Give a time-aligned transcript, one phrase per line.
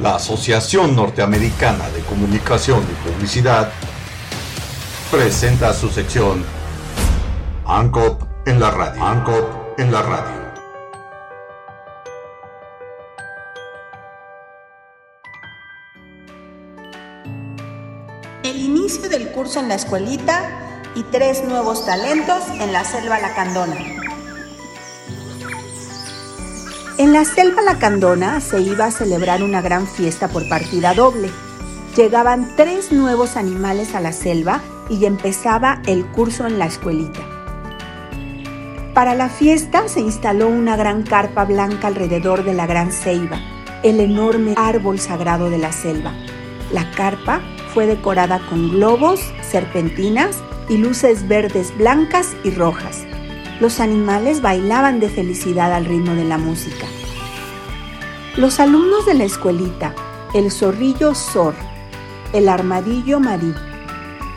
[0.00, 3.70] la Asociación Norteamericana de Comunicación y Publicidad
[5.10, 6.44] presenta su sección
[7.66, 9.04] ANCOP en la radio.
[9.04, 10.40] ANCOP en la radio.
[18.42, 23.99] El inicio del curso en la escuelita y tres nuevos talentos en la selva lacandona.
[27.00, 31.30] En la selva lacandona se iba a celebrar una gran fiesta por partida doble.
[31.96, 37.20] Llegaban tres nuevos animales a la selva y empezaba el curso en la escuelita.
[38.92, 43.40] Para la fiesta se instaló una gran carpa blanca alrededor de la gran ceiba,
[43.82, 46.12] el enorme árbol sagrado de la selva.
[46.70, 47.40] La carpa
[47.72, 50.36] fue decorada con globos, serpentinas
[50.68, 53.06] y luces verdes, blancas y rojas.
[53.60, 56.86] Los animales bailaban de felicidad al ritmo de la música.
[58.36, 59.94] Los alumnos de la escuelita,
[60.32, 61.54] el zorrillo Zor,
[62.32, 63.52] el armadillo Marí,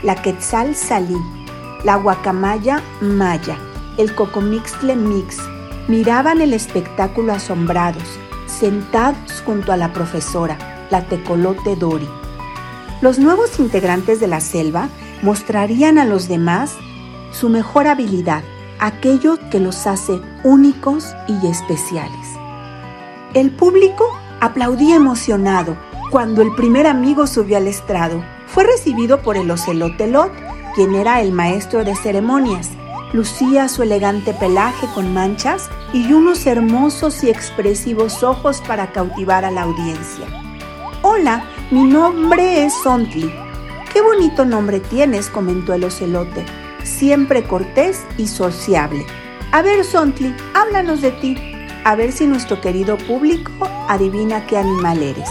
[0.04, 1.18] la quetzal Salí,
[1.86, 3.58] la guacamaya Maya,
[3.98, 5.38] el cocomixtle Mix,
[5.88, 10.58] miraban el espectáculo asombrados, sentados junto a la profesora,
[10.90, 12.10] la tecolote Dori.
[13.02, 14.90] Los nuevos integrantes de la selva
[15.22, 16.76] mostrarían a los demás
[17.32, 18.44] su mejor habilidad,
[18.86, 22.28] aquello que los hace únicos y especiales.
[23.34, 24.06] El público
[24.42, 25.78] aplaudía emocionado
[26.12, 28.24] cuando el primer amigo subió al estrado.
[28.46, 30.32] Fue recibido por el ocelote Lot,
[30.76, 32.72] quien era el maestro de ceremonias.
[33.14, 39.52] Lucía su elegante pelaje con manchas y unos hermosos y expresivos ojos para cautivar a
[39.52, 40.26] la audiencia.
[41.04, 43.32] Hola, mi nombre es Sontli,
[43.94, 46.44] Qué bonito nombre tienes, comentó el ocelote,
[46.84, 49.06] siempre cortés y sociable.
[49.52, 51.38] A ver, Sontli, háblanos de ti,
[51.84, 53.52] a ver si nuestro querido público
[53.88, 55.30] adivina qué animal eres.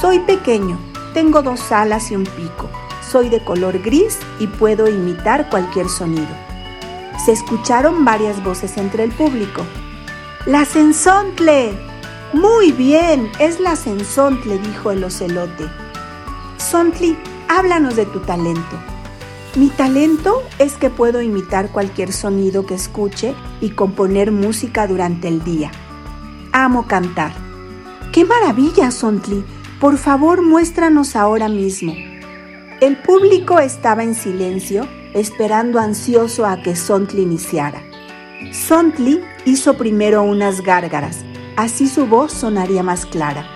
[0.00, 0.78] Soy pequeño,
[1.14, 2.68] tengo dos alas y un pico,
[3.06, 6.34] soy de color gris y puedo imitar cualquier sonido.
[7.24, 9.64] Se escucharon varias voces entre el público.
[10.46, 11.78] ¡La sensontle!
[12.32, 15.68] Muy bien, es la sensontle, dijo el ocelote.
[16.56, 17.16] Sontli,
[17.48, 18.91] háblanos de tu talento.
[19.54, 25.44] Mi talento es que puedo imitar cualquier sonido que escuche y componer música durante el
[25.44, 25.70] día.
[26.52, 27.32] Amo cantar.
[28.12, 29.44] ¡Qué maravilla, Sontli!
[29.78, 31.94] Por favor, muéstranos ahora mismo.
[32.80, 37.82] El público estaba en silencio, esperando ansioso a que Sontli iniciara.
[38.52, 41.24] Sontli hizo primero unas gárgaras,
[41.56, 43.46] así su voz sonaría más clara.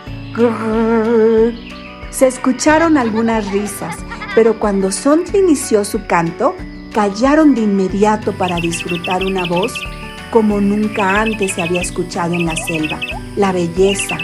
[2.10, 3.96] Se escucharon algunas risas,
[4.36, 6.54] pero cuando Sontli inició su canto,
[6.92, 9.72] callaron de inmediato para disfrutar una voz
[10.30, 13.00] como nunca antes se había escuchado en la selva.
[13.36, 14.18] La belleza,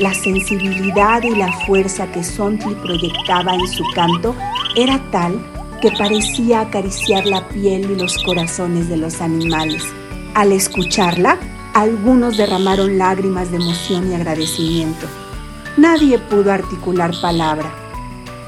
[0.00, 4.34] la sensibilidad y la fuerza que Sontli proyectaba en su canto
[4.74, 5.40] era tal
[5.80, 9.84] que parecía acariciar la piel y los corazones de los animales.
[10.34, 11.38] Al escucharla,
[11.72, 15.06] algunos derramaron lágrimas de emoción y agradecimiento.
[15.76, 17.81] Nadie pudo articular palabra.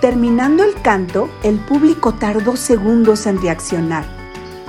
[0.05, 4.05] Terminando el canto, el público tardó segundos en reaccionar.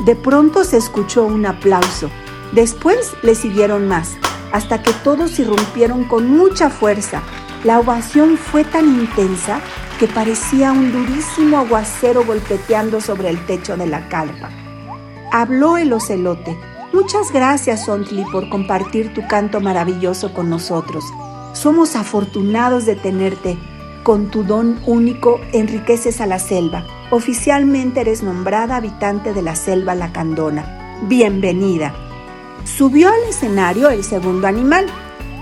[0.05, 2.09] De pronto se escuchó un aplauso.
[2.53, 4.15] Después le siguieron más,
[4.53, 7.21] hasta que todos irrumpieron con mucha fuerza.
[7.65, 9.59] La ovación fue tan intensa
[9.99, 14.49] que parecía un durísimo aguacero golpeteando sobre el techo de la carpa.
[15.33, 16.57] Habló el ocelote.
[16.93, 21.03] Muchas gracias, Ontli, por compartir tu canto maravilloso con nosotros.
[21.51, 23.57] Somos afortunados de tenerte.
[24.05, 26.85] Con tu don único enriqueces a la selva.
[27.09, 30.99] Oficialmente eres nombrada habitante de la selva lacandona.
[31.07, 31.91] Bienvenida.
[32.65, 34.85] Subió al escenario el segundo animal.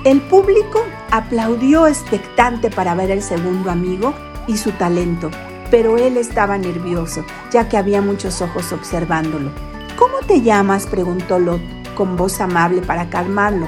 [0.06, 0.82] El público
[1.12, 4.14] aplaudió expectante para ver el segundo amigo
[4.48, 5.30] y su talento,
[5.70, 9.52] pero él estaba nervioso, ya que había muchos ojos observándolo.
[9.98, 10.88] ¿Cómo te llamas?
[10.88, 11.60] preguntó Lot
[11.96, 13.68] con voz amable para calmarlo.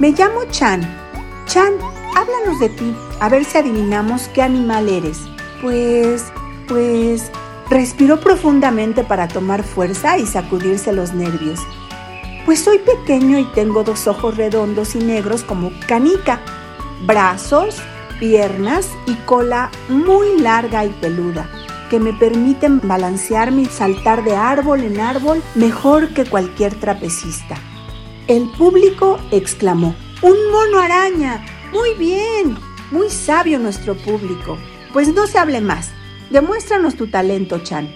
[0.00, 0.80] Me llamo Chan,
[1.46, 1.74] Chan,
[2.14, 5.20] háblanos de ti, a ver si adivinamos qué animal eres.
[5.60, 6.24] Pues,
[6.68, 7.30] pues,
[7.70, 11.60] respiró profundamente para tomar fuerza y sacudirse los nervios.
[12.44, 16.40] Pues soy pequeño y tengo dos ojos redondos y negros como canica,
[17.06, 17.80] brazos,
[18.20, 21.48] piernas y cola muy larga y peluda,
[21.88, 27.56] que me permiten balancearme y saltar de árbol en árbol mejor que cualquier trapecista.
[28.26, 31.44] El público exclamó, ¡Un mono araña!
[31.74, 32.56] Muy bien,
[32.92, 34.56] muy sabio nuestro público.
[34.92, 35.90] Pues no se hable más.
[36.30, 37.92] Demuéstranos tu talento, Chan.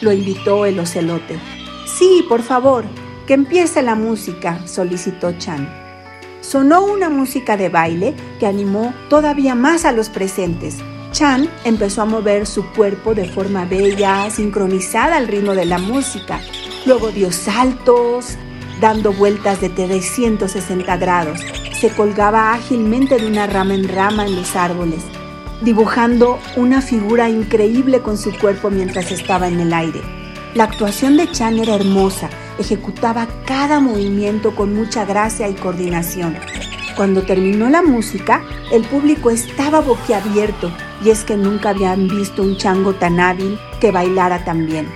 [0.00, 1.36] Lo invitó el ocelote.
[1.86, 2.84] Sí, por favor,
[3.26, 5.68] que empiece la música, solicitó Chan.
[6.40, 10.76] sonó una música de baile que animó todavía más a los presentes.
[11.10, 16.40] Chan empezó a mover su cuerpo de forma bella, sincronizada al ritmo de la música.
[16.84, 18.36] Luego dio saltos,
[18.80, 21.40] dando vueltas de 360 grados.
[21.80, 25.02] Se colgaba ágilmente de una rama en rama en los árboles,
[25.60, 30.00] dibujando una figura increíble con su cuerpo mientras estaba en el aire.
[30.54, 36.38] La actuación de Chan era hermosa, ejecutaba cada movimiento con mucha gracia y coordinación.
[36.96, 40.72] Cuando terminó la música, el público estaba boquiabierto
[41.04, 44.88] y es que nunca habían visto un chango tan hábil que bailara tan bien.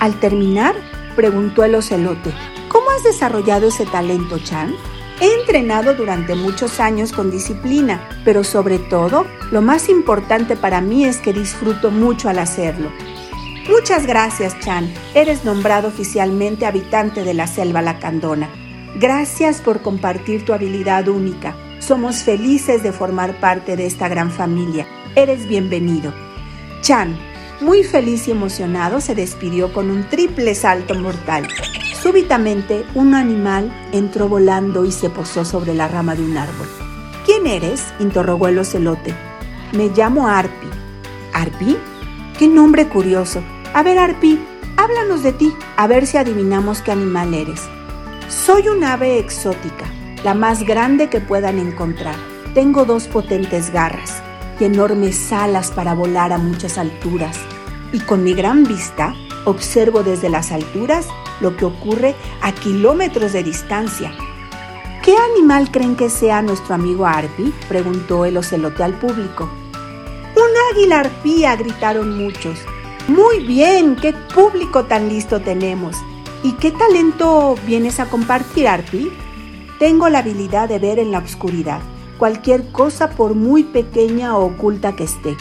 [0.00, 0.74] Al terminar,
[1.16, 2.30] preguntó el ocelote,
[2.68, 4.74] ¿cómo has desarrollado ese talento, Chan?
[5.18, 11.04] He entrenado durante muchos años con disciplina, pero sobre todo, lo más importante para mí
[11.04, 12.90] es que disfruto mucho al hacerlo.
[13.68, 14.92] Muchas gracias, Chan.
[15.14, 18.48] Eres nombrado oficialmente habitante de la selva lacandona.
[18.96, 21.56] Gracias por compartir tu habilidad única.
[21.78, 24.86] Somos felices de formar parte de esta gran familia.
[25.14, 26.12] Eres bienvenido.
[26.82, 27.18] Chan,
[27.60, 31.48] muy feliz y emocionado, se despidió con un triple salto mortal.
[32.06, 36.68] Súbitamente, un animal entró volando y se posó sobre la rama de un árbol.
[37.24, 37.82] ¿Quién eres?
[37.98, 39.12] interrogó el ocelote.
[39.72, 40.68] Me llamo Arpi.
[41.32, 41.76] ¿Arpi?
[42.38, 43.42] ¡Qué nombre curioso!
[43.74, 44.38] A ver, Arpi,
[44.76, 47.62] háblanos de ti, a ver si adivinamos qué animal eres.
[48.28, 49.86] Soy un ave exótica,
[50.22, 52.14] la más grande que puedan encontrar.
[52.54, 54.22] Tengo dos potentes garras
[54.60, 57.36] y enormes alas para volar a muchas alturas.
[57.92, 59.12] Y con mi gran vista
[59.46, 61.08] observo desde las alturas
[61.40, 64.12] lo que ocurre a kilómetros de distancia.
[65.02, 67.54] ¿Qué animal creen que sea nuestro amigo Arpi?
[67.68, 69.48] preguntó el ocelote al público.
[70.34, 72.58] Un águila arpía, gritaron muchos.
[73.08, 75.96] Muy bien, qué público tan listo tenemos.
[76.42, 79.10] ¿Y qué talento vienes a compartir, Arpi?
[79.78, 81.80] Tengo la habilidad de ver en la oscuridad
[82.18, 85.36] cualquier cosa por muy pequeña o oculta que esté.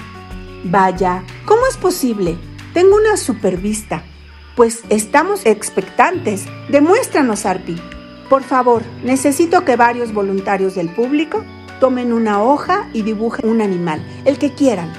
[0.63, 2.37] Vaya, ¿cómo es posible?
[2.75, 4.03] Tengo una supervista.
[4.57, 6.43] Pues estamos expectantes.
[6.67, 7.77] Demuéstranos, Arpi.
[8.29, 11.45] Por favor, necesito que varios voluntarios del público
[11.79, 14.91] tomen una hoja y dibujen un animal, el que quieran.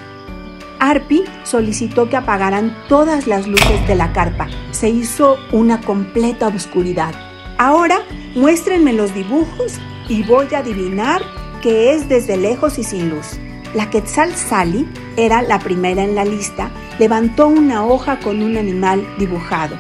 [0.78, 4.49] Arpi solicitó que apagaran todas las luces de la carpa.
[4.70, 7.14] Se hizo una completa oscuridad.
[7.58, 7.99] Ahora
[8.34, 9.75] muéstrenme los dibujos
[10.08, 11.20] y voy a adivinar
[11.61, 13.38] qué es desde lejos y sin luz.
[13.75, 14.88] La Quetzal Sally
[15.19, 16.70] era la primera en la lista.
[16.98, 19.76] Levantó una hoja con un animal dibujado.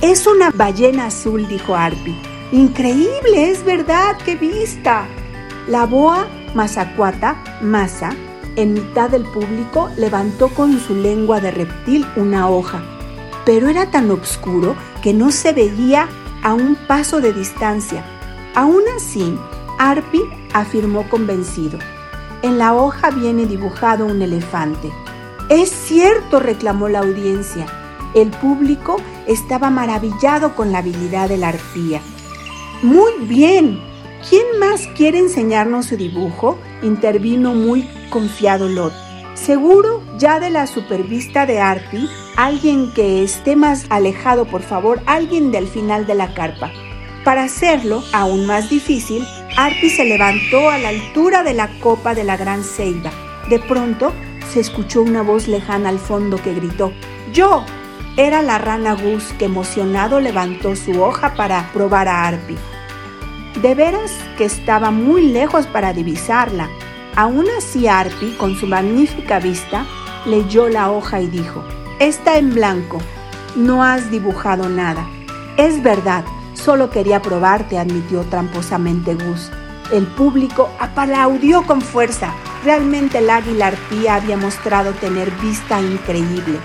[0.00, 2.16] Es una ballena azul, dijo Arpi.
[2.50, 5.06] Increíble, es verdad, qué vista.
[5.68, 8.10] La boa mazacuata, masa,
[8.56, 12.82] en mitad del público levantó con su lengua de reptil una hoja,
[13.46, 16.08] pero era tan oscuro que no se veía
[16.42, 18.04] a un paso de distancia.
[18.54, 19.38] Aún así,
[19.78, 20.20] Arpi
[20.52, 21.78] afirmó convencido.
[22.42, 24.90] En la hoja viene dibujado un elefante.
[25.52, 27.66] Es cierto, reclamó la audiencia.
[28.14, 28.96] El público
[29.26, 32.00] estaba maravillado con la habilidad de la arpía.
[32.82, 33.78] Muy bien.
[34.26, 36.58] ¿Quién más quiere enseñarnos su dibujo?
[36.80, 38.94] intervino muy confiado Lot.
[39.34, 45.52] Seguro ya de la supervista de Arpi, alguien que esté más alejado, por favor, alguien
[45.52, 46.72] del final de la carpa.
[47.24, 49.22] Para hacerlo aún más difícil,
[49.58, 53.10] Arpi se levantó a la altura de la copa de la gran ceiba.
[53.50, 54.14] De pronto
[54.52, 56.92] se escuchó una voz lejana al fondo que gritó,
[57.32, 57.64] ¡Yo!
[58.16, 62.56] Era la rana Gus que emocionado levantó su hoja para probar a Arpi.
[63.62, 66.68] De veras que estaba muy lejos para divisarla,
[67.14, 69.84] Aún así Arpi, con su magnífica vista,
[70.24, 71.62] leyó la hoja y dijo,
[71.98, 73.00] Está en blanco,
[73.54, 75.06] no has dibujado nada.
[75.58, 79.50] Es verdad, solo quería probarte, admitió tramposamente Gus.
[79.92, 82.32] El público aplaudió con fuerza.
[82.64, 86.58] Realmente el águila arpía había mostrado tener vista increíble.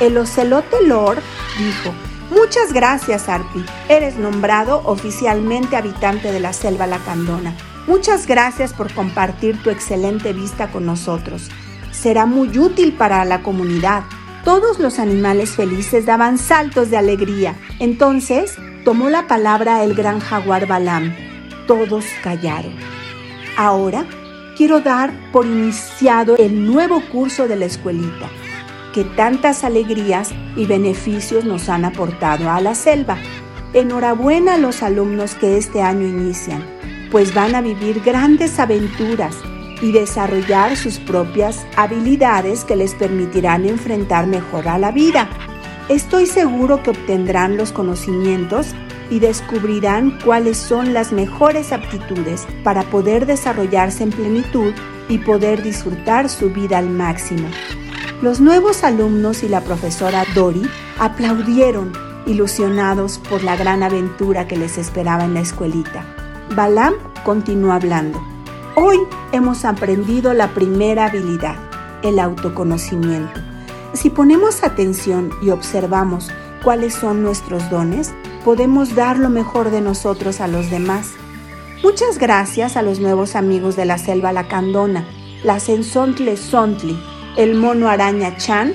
[0.00, 1.22] El ocelote Lord
[1.58, 1.94] dijo,
[2.30, 3.64] Muchas gracias, Arpi.
[3.88, 7.54] Eres nombrado oficialmente habitante de la selva lacandona.
[7.86, 11.50] Muchas gracias por compartir tu excelente vista con nosotros.
[11.92, 14.02] Será muy útil para la comunidad.
[14.44, 17.54] Todos los animales felices daban saltos de alegría.
[17.78, 21.14] Entonces tomó la palabra el gran jaguar Balam.
[21.68, 22.74] Todos callaron.
[23.56, 24.04] Ahora
[24.56, 28.28] quiero dar por iniciado el nuevo curso de la escuelita,
[28.94, 33.18] que tantas alegrías y beneficios nos han aportado a la selva.
[33.74, 36.76] Enhorabuena a los alumnos que este año inician
[37.10, 39.36] pues van a vivir grandes aventuras
[39.80, 45.28] y desarrollar sus propias habilidades que les permitirán enfrentar mejor a la vida.
[45.88, 48.74] Estoy seguro que obtendrán los conocimientos
[49.10, 54.72] y descubrirán cuáles son las mejores aptitudes para poder desarrollarse en plenitud
[55.08, 57.48] y poder disfrutar su vida al máximo.
[58.22, 60.62] Los nuevos alumnos y la profesora Dori
[60.98, 61.92] aplaudieron,
[62.26, 66.04] ilusionados por la gran aventura que les esperaba en la escuelita.
[66.54, 66.94] Balam
[67.24, 68.20] continuó hablando.
[68.74, 68.98] Hoy
[69.32, 71.56] hemos aprendido la primera habilidad,
[72.02, 73.40] el autoconocimiento.
[73.92, 76.30] Si ponemos atención y observamos
[76.62, 78.12] cuáles son nuestros dones,
[78.46, 81.14] podemos dar lo mejor de nosotros a los demás.
[81.82, 85.04] Muchas gracias a los nuevos amigos de la selva lacandona,
[85.42, 86.96] la Sensontle Sontli,
[87.36, 88.72] el mono araña Chan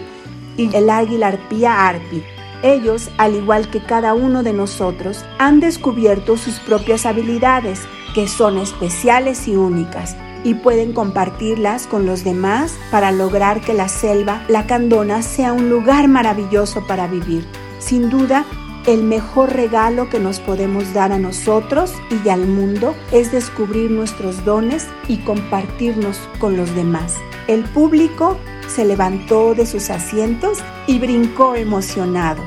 [0.58, 2.22] y el águila arpía Arpi.
[2.64, 7.80] Ellos, al igual que cada uno de nosotros, han descubierto sus propias habilidades,
[8.14, 13.88] que son especiales y únicas y pueden compartirlas con los demás para lograr que la
[13.88, 17.48] selva, la candona, sea un lugar maravilloso para vivir.
[17.80, 18.46] Sin duda,
[18.88, 24.44] el mejor regalo que nos podemos dar a nosotros y al mundo es descubrir nuestros
[24.44, 27.16] dones y compartirnos con los demás.
[27.48, 32.42] El público se levantó de sus asientos y brincó emocionado.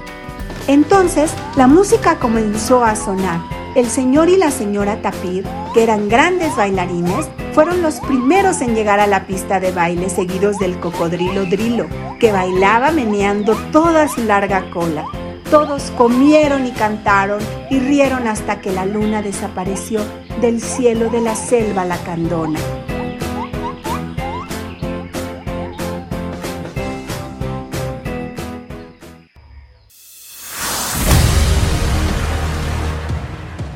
[0.67, 3.41] Entonces la música comenzó a sonar.
[3.77, 9.01] El señor y la señora Tapir, que eran grandes bailarines, fueron los primeros en llegar
[9.01, 11.87] a la pista de baile seguidos del cocodrilo Drilo,
[12.21, 15.05] que bailaba meneando toda su larga cola.
[15.55, 17.39] Todos comieron y cantaron
[17.71, 20.01] y rieron hasta que la luna desapareció
[20.41, 22.59] del cielo de la selva lacandona.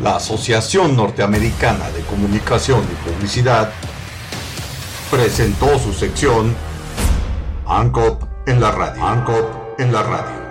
[0.02, 3.70] La Asociación Norteamericana de Comunicación y Publicidad
[5.12, 6.56] presentó su sección
[7.68, 9.06] ANCOP en la radio.
[9.06, 10.47] ANCOP en la radio.